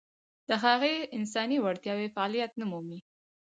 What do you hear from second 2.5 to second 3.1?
نه مومي.